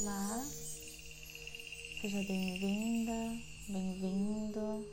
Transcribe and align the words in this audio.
Olá, 0.00 0.44
seja 2.00 2.18
bem-vinda, 2.18 3.42
bem-vindo 3.68 4.86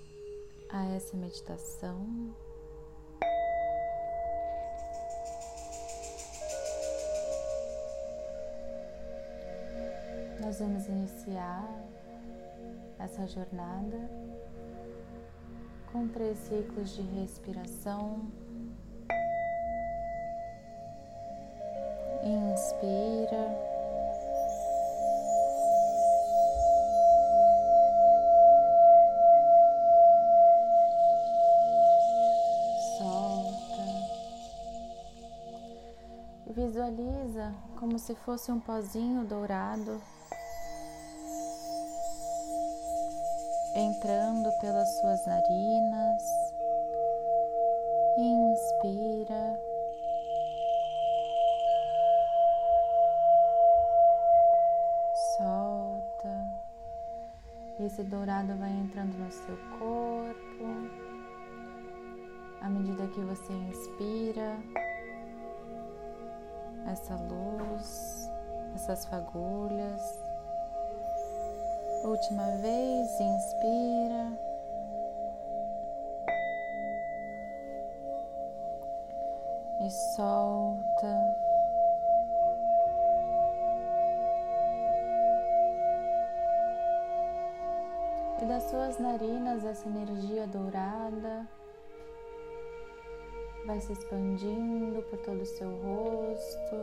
a 0.72 0.84
essa 0.96 1.16
meditação. 1.16 2.34
Nós 10.42 10.60
vamos 10.60 10.88
iniciar 10.88 11.70
essa 12.98 13.28
jornada 13.28 14.10
com 15.92 16.08
três 16.08 16.40
ciclos 16.40 16.96
de 16.96 17.04
respiração. 17.04 18.28
Inspira. 22.24 23.75
Como 37.96 38.00
se 38.00 38.16
fosse 38.26 38.52
um 38.52 38.60
pozinho 38.60 39.24
dourado 39.24 40.02
entrando 43.74 44.52
pelas 44.60 45.00
suas 45.00 45.26
narinas. 45.26 46.24
Inspira. 48.18 49.60
Solta. 55.38 56.54
Esse 57.80 58.04
dourado 58.04 58.58
vai 58.58 58.72
entrando 58.72 59.14
no 59.14 59.32
seu 59.32 59.58
corpo. 59.80 60.66
À 62.60 62.70
medida 62.70 63.08
que 63.08 63.22
você 63.22 63.54
inspira, 63.54 64.60
essa 66.86 67.16
luz, 67.16 68.32
essas 68.76 69.06
fagulhas. 69.06 70.24
Última 72.04 72.52
vez, 72.58 73.20
inspira. 73.20 74.32
E 79.82 79.90
solta. 80.16 81.36
E 88.42 88.46
das 88.46 88.64
suas 88.64 89.00
narinas 89.00 89.64
essa 89.66 89.88
energia 89.88 90.46
dourada 90.48 91.48
vai 93.66 93.82
se 93.82 93.92
expandindo 93.94 95.02
por 95.04 95.20
todo 95.20 95.42
o 95.42 95.46
seu 95.46 95.70
rosto. 95.82 96.76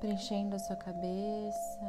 Preenchendo 0.00 0.56
a 0.56 0.58
sua 0.58 0.76
cabeça. 0.76 1.80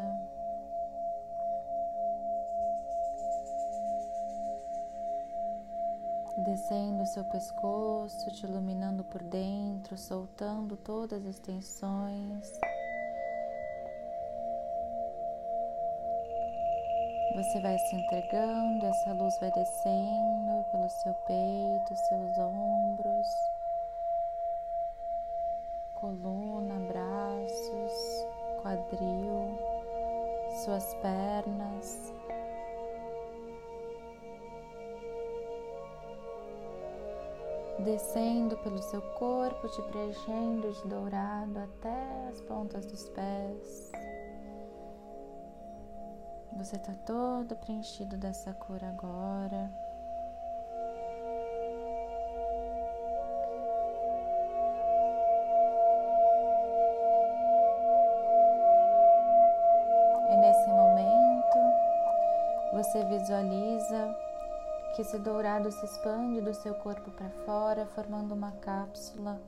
Descendo 6.46 7.04
o 7.04 7.08
seu 7.08 7.24
pescoço, 7.26 8.32
te 8.32 8.46
iluminando 8.46 9.04
por 9.04 9.22
dentro, 9.22 9.98
soltando 9.98 10.78
todas 10.78 11.26
as 11.26 11.38
tensões. 11.38 12.60
Você 17.40 17.58
vai 17.62 17.80
se 17.80 17.96
entregando, 17.96 18.86
essa 18.86 19.14
luz 19.14 19.40
vai 19.40 19.50
descendo 19.52 20.66
pelo 20.72 20.90
seu 20.90 21.14
peito, 21.26 21.96
seus 21.96 22.38
ombros, 22.38 23.28
coluna, 25.96 26.76
braços, 26.86 28.28
quadril, 28.62 29.58
suas 30.66 30.94
pernas. 30.96 32.14
Descendo 37.80 38.58
pelo 38.58 38.80
seu 38.80 39.02
corpo, 39.14 39.70
te 39.70 39.82
preenchendo 39.84 40.74
de 40.74 40.88
dourado 40.90 41.58
até 41.58 42.28
as 42.30 42.42
pontas 42.42 42.86
dos 42.86 43.08
pés. 43.08 43.89
Você 46.60 46.76
está 46.76 46.92
todo 47.06 47.56
preenchido 47.56 48.18
dessa 48.18 48.54
cor 48.54 48.84
agora. 48.84 49.72
E 60.30 60.36
nesse 60.36 60.68
momento, 60.68 61.58
você 62.74 63.06
visualiza 63.06 64.14
que 64.94 65.02
esse 65.02 65.18
dourado 65.18 65.72
se 65.72 65.86
expande 65.86 66.42
do 66.42 66.54
seu 66.54 66.76
corpo 66.76 67.10
para 67.12 67.30
fora, 67.46 67.86
formando 67.86 68.34
uma 68.34 68.52
cápsula. 68.52 69.40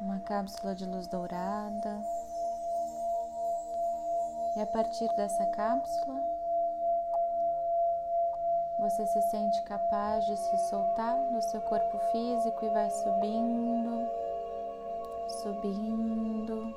Uma 0.00 0.20
cápsula 0.20 0.76
de 0.76 0.86
luz 0.86 1.08
dourada. 1.08 2.00
E 4.54 4.60
a 4.60 4.66
partir 4.66 5.08
dessa 5.16 5.46
cápsula, 5.46 6.22
você 8.78 9.06
se 9.06 9.22
sente 9.30 9.62
capaz 9.62 10.26
de 10.26 10.36
se 10.36 10.58
soltar 10.68 11.16
do 11.30 11.40
seu 11.40 11.60
corpo 11.62 11.98
físico 12.10 12.66
e 12.66 12.68
vai 12.68 12.90
subindo, 12.90 14.10
subindo 15.42 16.76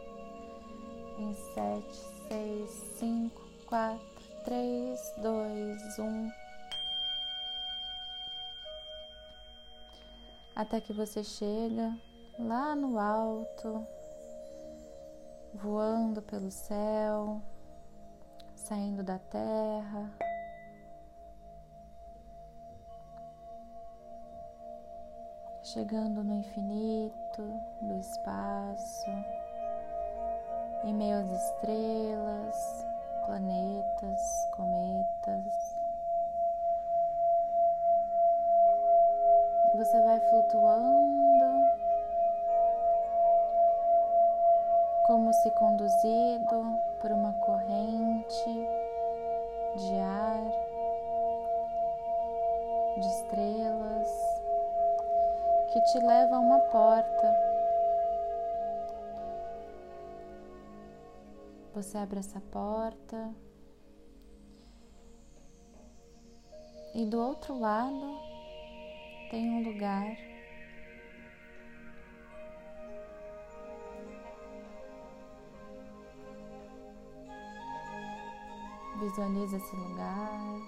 em 1.20 1.34
7, 1.34 1.94
6, 2.30 2.70
5, 2.98 3.42
4, 3.68 4.00
3, 4.46 5.14
2, 5.18 6.00
1. 6.00 6.32
Até 10.56 10.80
que 10.80 10.94
você 10.94 11.26
chega 11.26 11.94
lá 12.40 12.74
no 12.74 12.98
alto, 12.98 13.86
voando 15.54 16.22
pelo 16.22 16.50
céu 16.50 17.42
saindo 18.66 19.04
da 19.04 19.20
terra. 19.20 20.10
Chegando 25.62 26.24
no 26.24 26.34
infinito 26.36 27.62
do 27.82 27.96
espaço, 28.00 29.12
em 30.84 30.94
meio 30.94 31.20
às 31.20 31.30
estrelas, 31.30 32.88
planetas, 33.26 34.22
cometas. 34.56 35.78
Você 39.76 40.02
vai 40.02 40.20
flutuando 40.22 41.45
como 45.06 45.32
se 45.32 45.52
conduzido 45.52 46.80
por 47.00 47.12
uma 47.12 47.32
corrente 47.34 48.68
de 49.76 50.00
ar, 50.00 50.44
de 53.00 53.08
estrelas 53.08 54.10
que 55.72 55.82
te 55.82 56.00
leva 56.00 56.38
a 56.38 56.40
uma 56.40 56.60
porta. 56.60 57.36
Você 61.76 62.00
abre 62.00 62.20
essa 62.20 62.42
porta 62.42 63.30
e 66.96 67.06
do 67.06 67.22
outro 67.22 67.60
lado 67.60 68.18
tem 69.30 69.52
um 69.52 69.64
lugar 69.64 70.35
Visualiza 79.06 79.58
esse 79.58 79.76
lugar, 79.76 80.60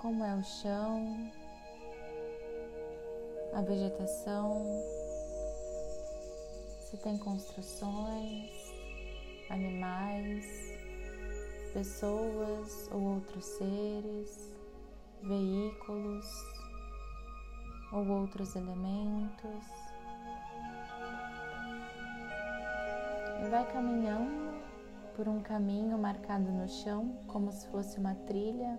como 0.00 0.24
é 0.24 0.36
o 0.36 0.44
chão, 0.44 1.32
a 3.54 3.60
vegetação, 3.62 4.64
se 6.78 6.96
tem 6.98 7.18
construções, 7.18 8.52
animais, 9.50 10.46
pessoas 11.72 12.88
ou 12.92 13.16
outros 13.16 13.44
seres, 13.44 14.54
veículos. 15.22 16.24
ou 17.90 18.06
outros 18.06 18.54
elementos. 18.54 19.66
E 23.44 23.48
vai 23.48 23.64
caminhando 23.72 24.53
por 25.16 25.28
um 25.28 25.40
caminho 25.40 25.96
marcado 25.96 26.50
no 26.50 26.68
chão, 26.68 27.16
como 27.28 27.52
se 27.52 27.66
fosse 27.68 27.98
uma 27.98 28.14
trilha. 28.26 28.78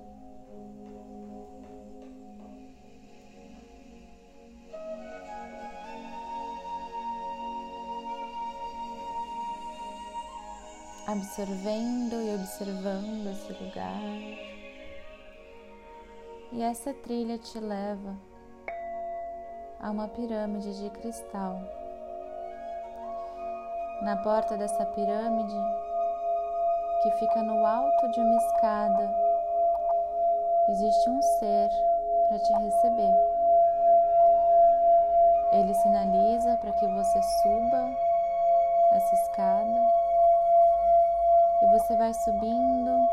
Absorvendo 11.07 12.15
e 12.15 12.35
observando 12.35 13.27
esse 13.29 13.53
lugar. 13.53 14.01
E 16.51 16.61
essa 16.61 16.93
trilha 16.93 17.38
te 17.38 17.59
leva 17.59 18.15
a 19.79 19.91
uma 19.91 20.07
pirâmide 20.07 20.81
de 20.81 20.89
cristal. 20.89 21.61
Na 24.01 24.17
porta 24.17 24.57
dessa 24.57 24.85
pirâmide, 24.85 25.84
que 27.05 27.11
fica 27.11 27.43
no 27.43 27.63
alto 27.63 28.09
de 28.09 28.19
uma 28.19 28.35
escada, 28.35 29.15
existe 30.69 31.07
um 31.07 31.21
ser 31.21 31.69
para 32.27 32.39
te 32.39 32.51
receber. 32.53 33.13
Ele 35.51 35.71
sinaliza 35.75 36.57
para 36.57 36.73
que 36.73 36.87
você 36.87 37.21
suba 37.21 37.91
essa 38.91 39.13
escada. 39.13 39.79
E 41.61 41.65
você 41.73 41.95
vai 41.95 42.11
subindo, 42.11 43.07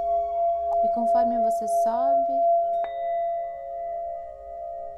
e 0.84 0.88
conforme 0.94 1.38
você 1.42 1.68
sobe, 1.68 2.32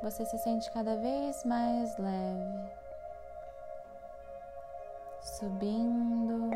você 0.03 0.25
se 0.25 0.39
sente 0.39 0.71
cada 0.71 0.97
vez 0.97 1.45
mais 1.45 1.97
leve, 1.99 2.71
subindo, 5.21 6.51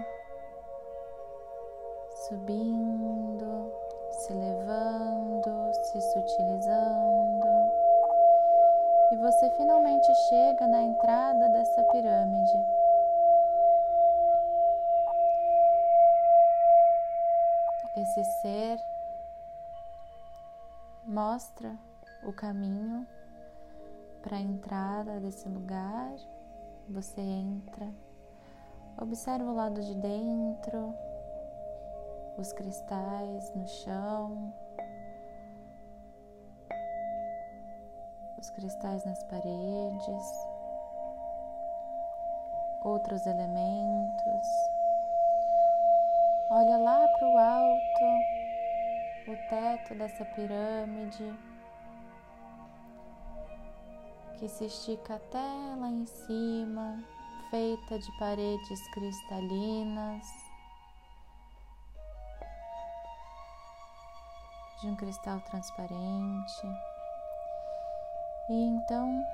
subindo, 2.29 3.73
se 4.11 4.33
levando, 4.33 5.73
se 5.73 6.01
sutilizando. 6.13 7.47
E 9.11 9.17
você 9.17 9.51
finalmente 9.57 10.07
chega 10.29 10.67
na 10.67 10.83
entrada 10.83 11.49
dessa 11.49 11.83
pirâmide. 11.85 12.79
Esse 17.97 18.25
ser 18.43 18.79
mostra 21.05 21.75
o 22.23 22.33
caminho 22.33 23.07
para 24.23 24.37
a 24.37 24.41
entrada 24.41 25.19
desse 25.21 25.49
lugar. 25.49 26.15
Você 26.91 27.21
entra, 27.21 27.89
observa 29.01 29.51
o 29.51 29.55
lado 29.55 29.81
de 29.81 29.95
dentro, 29.97 30.95
os 32.39 32.53
cristais 32.53 33.53
no 33.53 33.67
chão, 33.67 34.55
os 38.39 38.51
cristais 38.51 39.05
nas 39.05 39.25
paredes, 39.25 40.47
outros 42.85 43.27
elementos. 43.27 44.49
Olha 46.51 46.77
lá 46.79 47.09
para 47.09 47.29
o 47.29 47.39
alto, 47.39 48.05
o 49.33 49.49
teto 49.51 49.95
dessa 49.97 50.25
pirâmide 50.25 51.37
que 54.39 54.49
se 54.49 54.67
estica 54.67 55.17
até 55.17 55.75
lá 55.77 55.91
em 55.91 56.07
cima, 56.07 57.03
feita 57.51 57.99
de 57.99 58.19
paredes 58.21 58.89
cristalinas, 58.93 60.48
de 64.81 64.89
um 64.89 64.95
cristal 64.95 65.41
transparente. 65.41 66.67
E 68.49 68.65
então, 68.65 69.27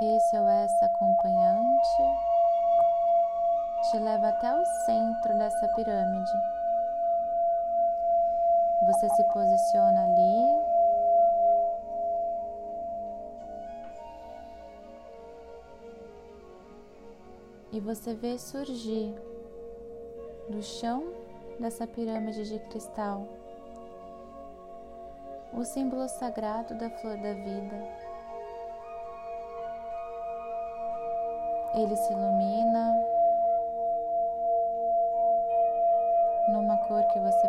esse 0.00 0.36
ou 0.38 0.48
essa 0.48 0.86
acompanhante 0.86 2.02
te 3.90 3.98
leva 3.98 4.28
até 4.28 4.54
o 4.54 4.64
centro 4.86 5.36
dessa 5.36 5.68
pirâmide. 5.74 6.32
Você 8.86 9.08
se 9.10 9.24
posiciona 9.24 10.04
ali. 10.04 10.72
E 17.72 17.80
você 17.80 18.14
vê 18.14 18.38
surgir 18.38 19.31
do 20.48 20.62
chão 20.62 21.12
dessa 21.58 21.86
pirâmide 21.86 22.44
de 22.48 22.58
cristal 22.68 23.26
o 25.52 25.64
símbolo 25.64 26.08
sagrado 26.08 26.74
da 26.74 26.88
flor 26.88 27.16
da 27.18 27.34
vida. 27.34 27.76
Ele 31.74 31.94
se 31.94 32.12
ilumina 32.12 32.94
numa 36.52 36.76
cor 36.88 37.04
que 37.08 37.18
você 37.20 37.48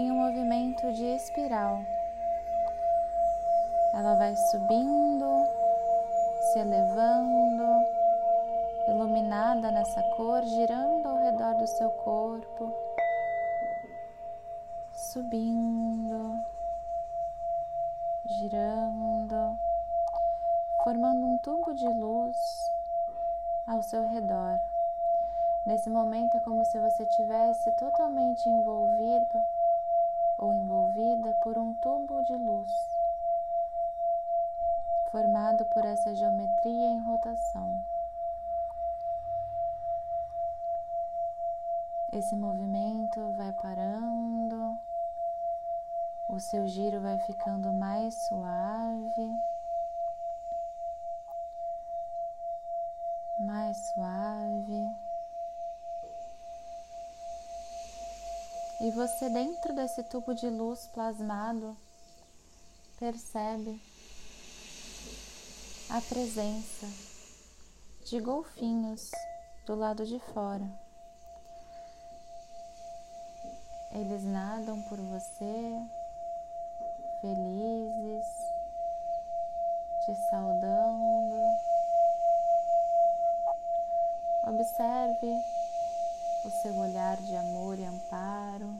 em 0.00 0.10
um 0.10 0.14
movimento 0.14 0.90
de 0.92 1.04
espiral. 1.04 1.84
Ela 3.92 4.14
vai 4.14 4.34
subindo, 4.50 5.46
se 6.40 6.58
elevando, 6.58 7.66
iluminada 8.88 9.70
nessa 9.70 10.02
cor, 10.16 10.42
girando 10.44 11.06
ao 11.06 11.18
redor 11.18 11.54
do 11.56 11.66
seu 11.66 11.90
corpo, 11.90 12.72
subindo, 15.12 16.40
girando, 18.38 19.58
formando 20.82 21.26
um 21.26 21.38
tubo 21.38 21.74
de 21.74 21.88
luz 21.88 22.36
ao 23.66 23.82
seu 23.82 24.08
redor. 24.08 24.56
Nesse 25.66 25.90
momento 25.90 26.34
é 26.38 26.40
como 26.40 26.64
se 26.64 26.78
você 26.78 27.04
tivesse 27.04 27.70
totalmente 27.76 28.48
envolvido 28.48 29.59
ou 30.40 30.52
envolvida 30.54 31.32
por 31.42 31.56
um 31.58 31.74
tubo 31.74 32.24
de 32.24 32.34
luz, 32.34 32.72
formado 35.12 35.64
por 35.66 35.84
essa 35.84 36.14
geometria 36.14 36.88
em 36.88 37.00
rotação. 37.04 37.84
Esse 42.12 42.34
movimento 42.34 43.32
vai 43.36 43.52
parando, 43.52 44.78
o 46.28 46.40
seu 46.40 46.66
giro 46.66 47.00
vai 47.00 47.18
ficando 47.18 47.72
mais 47.72 48.14
suave. 48.26 49.50
mais 53.40 53.76
suave. 53.88 54.29
E 58.80 58.90
você, 58.92 59.28
dentro 59.28 59.74
desse 59.74 60.02
tubo 60.04 60.34
de 60.34 60.48
luz 60.48 60.86
plasmado, 60.88 61.76
percebe 62.98 63.80
a 65.90 66.00
presença 66.00 66.86
de 68.06 68.20
golfinhos 68.20 69.10
do 69.66 69.74
lado 69.74 70.06
de 70.06 70.18
fora. 70.18 70.68
Eles 73.92 74.24
nadam 74.24 74.80
por 74.82 74.98
você, 74.98 75.82
felizes, 77.20 78.26
te 80.06 80.14
saudando 80.30 81.10
Observe 84.50 85.59
o 86.44 86.50
seu 86.62 86.74
olhar 86.76 87.16
de 87.16 87.36
amor 87.36 87.78
e 87.78 87.84
amparo. 87.84 88.74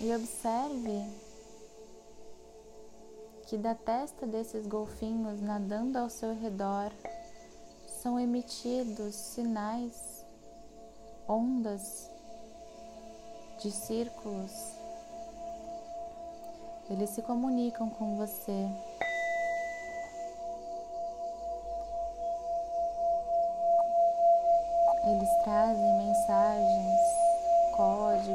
E 0.00 0.14
observe 0.14 1.04
que 3.46 3.56
da 3.56 3.74
testa 3.74 4.26
desses 4.26 4.66
golfinhos 4.66 5.40
nadando 5.40 5.98
ao 5.98 6.10
seu 6.10 6.34
redor 6.34 6.92
são 8.02 8.20
emitidos 8.20 9.14
sinais, 9.14 10.24
ondas 11.26 12.10
de 13.60 13.70
círculos. 13.70 14.52
Eles 16.90 17.10
se 17.10 17.22
comunicam 17.22 17.88
com 17.90 18.16
você. 18.16 18.68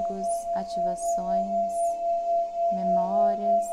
Códigos, 0.01 0.27
ativações, 0.55 1.73
memórias. 2.73 3.65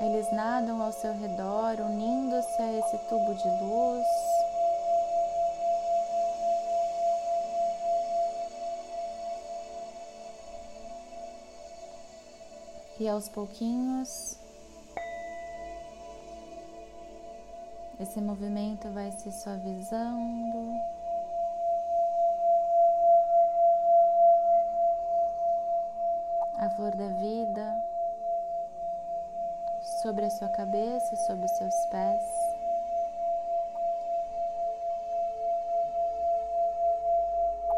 Eles 0.00 0.30
nadam 0.32 0.82
ao 0.82 0.92
seu 0.92 1.12
redor, 1.14 1.80
unindo-se 1.80 2.62
a 2.62 2.72
esse 2.72 2.98
tubo 3.08 3.34
de 3.34 3.48
luz. 3.48 4.06
E 12.98 13.08
aos 13.08 13.28
pouquinhos 13.28 14.38
Esse 18.08 18.20
movimento 18.20 18.88
vai 18.90 19.10
se 19.10 19.32
suavizando. 19.32 20.80
A 26.56 26.70
flor 26.70 26.94
da 26.94 27.08
vida 27.08 27.84
sobre 30.02 30.24
a 30.24 30.30
sua 30.30 30.48
cabeça 30.50 31.16
sobre 31.26 31.46
os 31.46 31.50
seus 31.50 31.74
pés. 31.90 32.22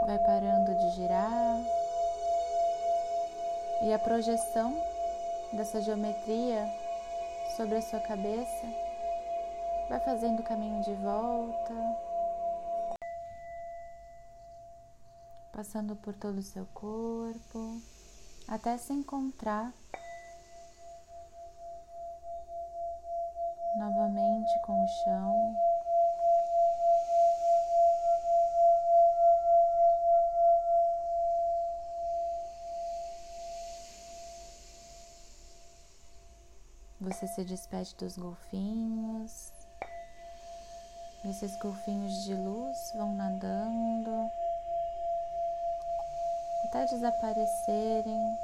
Vai 0.03 0.19
parando 0.19 0.75
de 0.75 0.91
girar 0.91 1.59
e 3.81 3.93
a 3.95 3.99
projeção 3.99 4.77
dessa 5.55 5.81
geometria 5.81 6.69
sobre 7.57 7.79
a 7.79 7.83
sua 7.83 8.01
cabeça 8.01 8.88
Vai 9.89 10.01
fazendo 10.01 10.41
o 10.41 10.43
caminho 10.43 10.83
de 10.83 10.93
volta, 10.97 11.75
passando 15.51 15.97
por 15.97 16.13
todo 16.15 16.39
o 16.39 16.43
seu 16.43 16.67
corpo, 16.75 17.81
até 18.47 18.77
se 18.77 18.93
encontrar 18.93 19.73
novamente 23.79 24.61
com 24.61 24.85
o 24.85 24.89
chão. 24.89 25.57
Você 37.01 37.27
se 37.27 37.45
despede 37.45 37.97
dos 37.97 38.19
golfinhos. 38.19 39.58
Esses 41.29 41.57
golfinhos 41.57 42.25
de 42.25 42.35
luz 42.35 42.91
vão 42.95 43.13
nadando 43.13 44.31
até 46.65 46.87
desaparecerem 46.87 48.39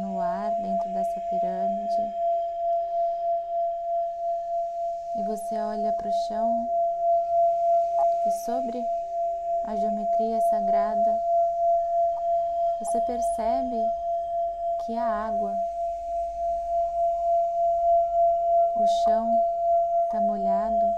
no 0.00 0.18
ar 0.18 0.50
dentro 0.62 0.92
dessa 0.94 1.20
pirâmide. 1.20 2.14
E 5.18 5.22
você 5.24 5.58
olha 5.58 5.92
para 5.92 6.08
o 6.08 6.26
chão 6.26 6.66
e 8.26 8.30
sobre 8.46 8.82
a 9.64 9.76
geometria 9.76 10.40
sagrada 10.48 11.20
você 12.78 13.00
percebe 13.02 13.82
que 14.84 14.96
a 14.96 15.04
água, 15.04 15.54
o 18.74 18.86
chão, 19.04 19.55
está 20.16 20.20
molhado, 20.20 20.94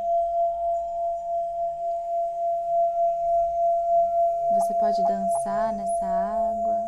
você 4.53 4.75
pode 4.75 5.03
dançar 5.03 5.73
nessa 5.73 6.07
água, 6.07 6.85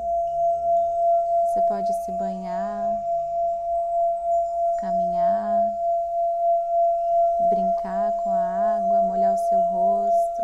você 1.44 1.60
pode 1.62 1.92
se 2.04 2.12
banhar, 2.12 2.96
caminhar, 4.80 5.60
brincar 7.48 8.12
com 8.22 8.30
a 8.30 8.76
água, 8.76 9.02
molhar 9.02 9.34
o 9.34 9.38
seu 9.38 9.60
rosto. 9.60 10.42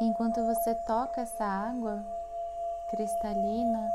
Enquanto 0.00 0.44
você 0.44 0.74
toca 0.74 1.20
essa 1.20 1.44
água 1.44 2.02
cristalina, 2.88 3.92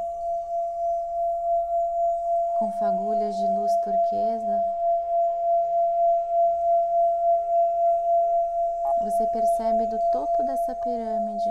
com 2.66 2.72
fagulhas 2.72 3.36
de 3.36 3.46
luz 3.46 3.72
turquesa, 3.84 4.66
você 9.02 9.28
percebe 9.28 9.86
do 9.86 10.00
topo 10.12 10.44
dessa 10.44 10.74
pirâmide 10.74 11.50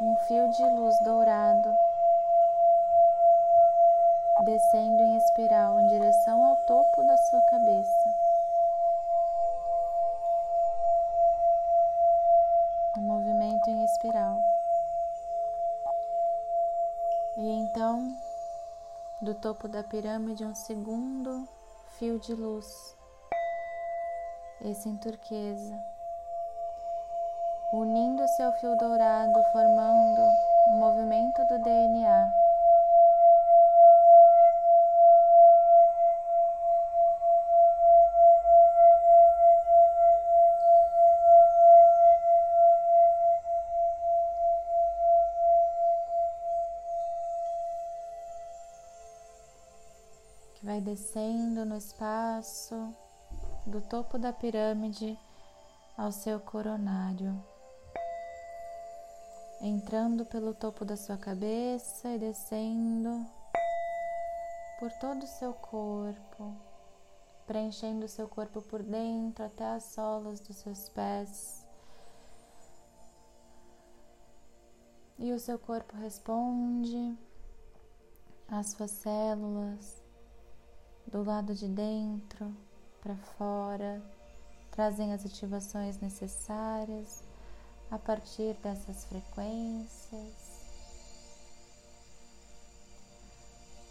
um 0.00 0.14
fio 0.18 0.48
de 0.50 0.62
luz 0.62 0.96
dourado 1.00 1.74
descendo 4.44 5.02
em 5.02 5.16
espiral 5.16 5.80
em 5.80 5.88
direção 5.88 6.44
ao 6.44 6.56
topo 6.58 7.02
da 7.02 7.16
sua 7.16 7.40
cabeça. 7.50 8.11
Do 19.22 19.34
topo 19.34 19.68
da 19.68 19.84
pirâmide, 19.84 20.44
um 20.44 20.52
segundo 20.52 21.48
fio 21.96 22.18
de 22.18 22.34
luz, 22.34 22.66
esse 24.60 24.88
em 24.88 24.96
turquesa, 24.96 25.80
unindo-se 27.72 28.42
ao 28.42 28.52
fio 28.54 28.76
dourado, 28.76 29.40
formando 29.52 30.22
um 30.70 30.78
movimento 30.80 31.38
do 31.46 31.62
DNA. 31.62 32.41
Descendo 50.92 51.64
no 51.64 51.74
espaço 51.74 52.94
do 53.64 53.80
topo 53.80 54.18
da 54.18 54.30
pirâmide 54.30 55.18
ao 55.96 56.12
seu 56.12 56.38
coronário, 56.38 57.42
entrando 59.62 60.26
pelo 60.26 60.52
topo 60.52 60.84
da 60.84 60.94
sua 60.94 61.16
cabeça 61.16 62.10
e 62.10 62.18
descendo 62.18 63.26
por 64.78 64.92
todo 65.00 65.22
o 65.22 65.26
seu 65.26 65.54
corpo, 65.54 66.54
preenchendo 67.46 68.04
o 68.04 68.08
seu 68.08 68.28
corpo 68.28 68.60
por 68.60 68.82
dentro 68.82 69.46
até 69.46 69.64
as 69.64 69.84
solas 69.84 70.40
dos 70.40 70.56
seus 70.56 70.90
pés. 70.90 71.66
E 75.18 75.32
o 75.32 75.40
seu 75.40 75.58
corpo 75.58 75.96
responde 75.96 77.16
às 78.46 78.72
suas 78.72 78.90
células, 78.90 80.01
do 81.12 81.22
lado 81.22 81.54
de 81.54 81.68
dentro 81.68 82.56
para 83.02 83.14
fora, 83.36 84.02
trazem 84.70 85.12
as 85.12 85.24
ativações 85.24 86.00
necessárias 86.00 87.22
a 87.90 87.98
partir 87.98 88.54
dessas 88.62 89.04
frequências. 89.04 90.62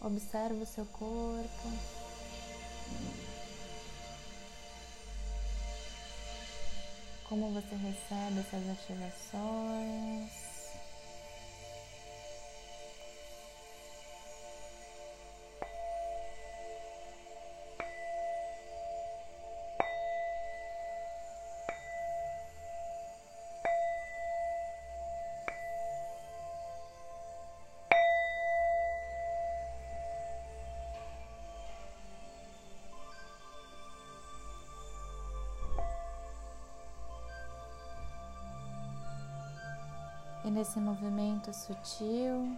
Observe 0.01 0.63
o 0.63 0.65
seu 0.65 0.85
corpo. 0.87 1.69
como 7.31 7.49
você 7.53 7.75
recebe 7.75 8.41
essas 8.41 8.69
ativações. 8.69 10.50
E 40.43 40.49
nesse 40.49 40.79
movimento 40.79 41.53
sutil, 41.53 42.57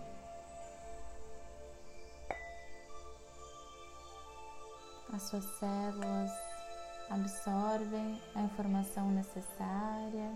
as 5.14 5.22
suas 5.24 5.44
células 5.60 6.32
absorvem 7.10 8.22
a 8.36 8.42
informação 8.42 9.12
necessária. 9.12 10.32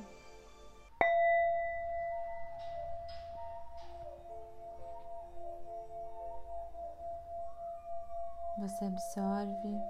Você 8.58 8.86
absorve 8.86 9.82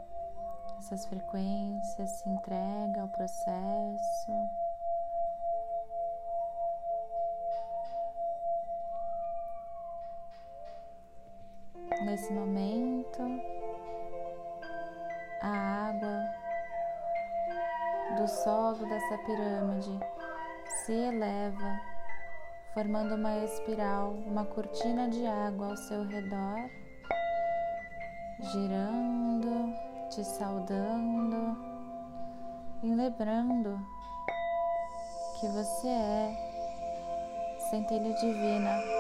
essas 0.78 1.06
frequências, 1.08 2.12
se 2.12 2.30
entrega 2.30 3.02
ao 3.02 3.08
processo. 3.08 4.67
Nesse 12.02 12.32
momento, 12.32 13.24
a 15.42 15.90
água 15.90 16.24
do 18.18 18.28
solo 18.28 18.86
dessa 18.88 19.18
pirâmide 19.26 20.00
se 20.86 20.94
eleva, 20.94 21.82
formando 22.74 23.16
uma 23.16 23.44
espiral, 23.44 24.12
uma 24.28 24.46
cortina 24.46 25.10
de 25.10 25.26
água 25.26 25.70
ao 25.70 25.78
seu 25.78 26.06
redor, 26.06 26.70
girando, 28.52 29.74
te 30.10 30.24
saudando 30.24 31.58
e 32.84 32.94
lembrando 32.94 33.80
que 35.40 35.48
você 35.48 35.88
é 35.88 37.60
centelha 37.70 38.14
divina 38.14 38.97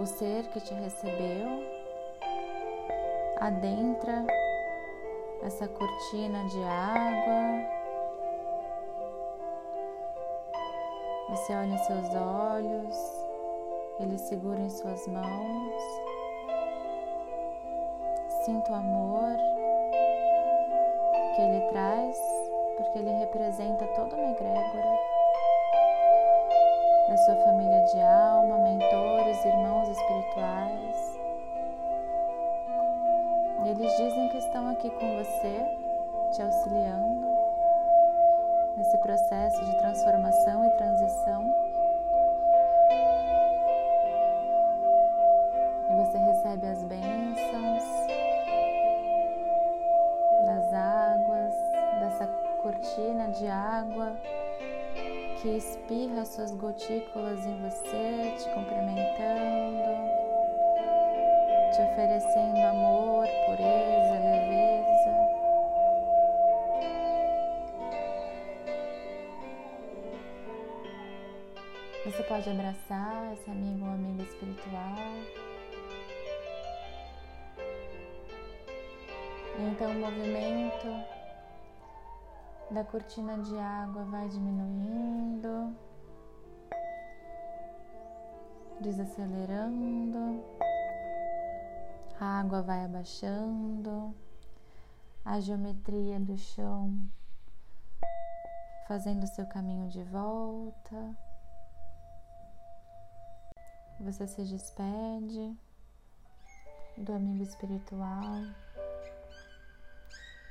o 0.00 0.06
ser 0.06 0.44
que 0.44 0.58
te 0.60 0.72
recebeu 0.72 1.46
adentra 3.38 4.24
essa 5.42 5.68
cortina 5.68 6.42
de 6.46 6.64
água. 6.64 7.68
Você 11.28 11.54
olha 11.54 11.74
em 11.74 11.78
seus 11.78 12.14
olhos, 12.14 12.96
ele 14.00 14.16
segura 14.16 14.58
em 14.58 14.70
suas 14.70 15.06
mãos. 15.06 15.82
Sinta 18.46 18.72
o 18.72 18.76
amor 18.76 19.36
que 21.36 21.42
ele 21.42 21.60
traz, 21.72 22.18
porque 22.78 22.98
ele 23.00 23.10
representa 23.10 23.86
toda 23.88 24.16
uma 24.16 24.30
egrégora 24.30 25.19
da 27.10 27.16
sua 27.16 27.34
família 27.34 27.84
de 27.86 28.00
alma, 28.00 28.56
mentores, 28.58 29.44
irmãos 29.44 29.88
espirituais. 29.88 31.18
Eles 33.66 33.96
dizem 33.96 34.28
que 34.28 34.38
estão 34.38 34.68
aqui 34.68 34.88
com 34.90 35.16
você, 35.16 35.66
te 36.30 36.40
auxiliando 36.40 37.26
nesse 38.76 38.96
processo 38.98 39.64
de 39.64 39.76
transformação 39.78 40.64
e 40.64 40.70
transição. 40.76 41.54
E 45.90 45.96
você 45.96 46.16
recebe 46.16 46.66
as 46.68 46.84
bênçãos 46.84 47.19
que 55.40 55.56
espirra 55.56 56.26
suas 56.26 56.50
gotículas 56.52 57.46
em 57.46 57.56
você, 57.62 58.36
te 58.36 58.50
cumprimentando, 58.52 59.90
te 61.72 61.80
oferecendo 61.80 62.58
amor, 62.58 63.26
pureza, 63.46 64.18
leveza. 64.18 65.30
Você 72.04 72.22
pode 72.24 72.50
abraçar 72.50 73.32
esse 73.32 73.50
amigo 73.50 73.86
ou 73.86 73.92
amiga 73.92 74.22
espiritual. 74.24 74.96
Então, 79.58 79.90
o 79.90 79.94
movimento 79.94 81.19
da 82.70 82.84
cortina 82.84 83.36
de 83.38 83.58
água 83.58 84.04
vai 84.04 84.28
diminuindo, 84.28 85.76
desacelerando, 88.80 90.44
a 92.20 92.40
água 92.40 92.62
vai 92.62 92.84
abaixando, 92.84 94.14
a 95.24 95.40
geometria 95.40 96.20
do 96.20 96.36
chão 96.36 97.10
fazendo 98.86 99.26
seu 99.26 99.46
caminho 99.46 99.88
de 99.88 100.04
volta. 100.04 101.16
Você 103.98 104.26
se 104.28 104.44
despede 104.44 105.56
do 106.96 107.12
amigo 107.12 107.42
espiritual 107.42 108.44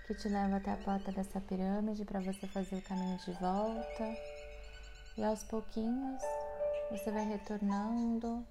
que 0.10 0.15
te 0.15 0.28
leva 0.28 0.56
até 0.56 0.72
a 0.72 0.78
porta 0.78 1.12
dessa 1.12 1.39
pirâmide 1.39 2.04
para 2.04 2.19
você 2.19 2.48
fazer 2.48 2.78
o 2.78 2.82
caminho 2.82 3.15
de 3.17 3.32
volta. 3.34 4.17
E 5.15 5.24
aos 5.24 5.43
pouquinhos 5.43 6.19
você 6.89 7.12
vai 7.12 7.24
retornando 7.26 8.43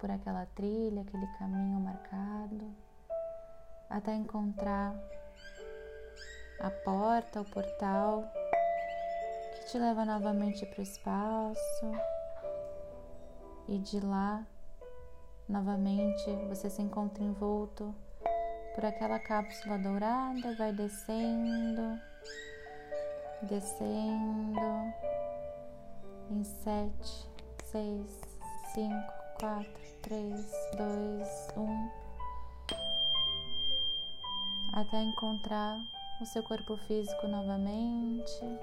por 0.00 0.10
aquela 0.10 0.44
trilha, 0.56 1.02
aquele 1.02 1.26
caminho 1.38 1.78
marcado, 1.78 2.74
até 3.88 4.12
encontrar 4.12 4.92
a 6.58 6.68
porta, 6.68 7.42
o 7.42 7.44
portal 7.44 8.28
que 9.54 9.66
te 9.66 9.78
leva 9.78 10.04
novamente 10.04 10.66
para 10.66 10.80
o 10.80 10.82
espaço. 10.82 11.92
E 13.68 13.78
de 13.78 14.00
lá, 14.00 14.44
novamente, 15.48 16.28
você 16.48 16.68
se 16.68 16.82
encontra 16.82 17.22
envolto 17.22 17.94
por 18.74 18.84
aquela 18.84 19.18
cápsula 19.18 19.78
dourada, 19.78 20.54
vai 20.56 20.72
descendo, 20.72 22.00
descendo 23.42 24.92
em 26.30 26.42
sete, 26.42 27.28
seis, 27.64 28.20
cinco, 28.74 29.12
quatro, 29.38 29.82
três, 30.02 30.46
dois, 30.76 31.48
um, 31.56 31.90
até 34.72 35.02
encontrar 35.02 35.78
o 36.20 36.26
seu 36.26 36.42
corpo 36.42 36.76
físico 36.86 37.28
novamente, 37.28 38.58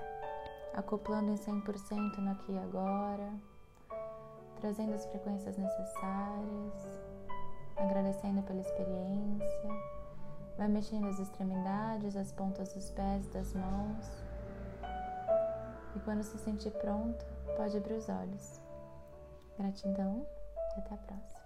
acoplando 0.73 1.31
em 1.31 1.35
100% 1.35 2.17
no 2.17 2.31
aqui 2.31 2.51
e 2.51 2.57
agora, 2.57 3.31
trazendo 4.59 4.93
as 4.93 5.05
frequências 5.05 5.57
necessárias, 5.57 6.99
agradecendo 7.77 8.41
pela 8.43 8.61
experiência. 8.61 9.98
Vai 10.59 10.67
mexendo 10.67 11.07
as 11.07 11.17
extremidades, 11.19 12.17
as 12.17 12.33
pontas 12.33 12.73
dos 12.73 12.91
pés, 12.91 13.25
das 13.29 13.53
mãos. 13.53 14.25
E 15.95 15.99
quando 16.01 16.21
se 16.21 16.37
sentir 16.37 16.71
pronto, 16.71 17.25
pode 17.55 17.77
abrir 17.77 17.93
os 17.93 18.09
olhos. 18.09 18.59
Gratidão 19.57 20.27
e 20.75 20.79
até 20.81 20.95
a 20.95 20.97
próxima. 20.97 21.38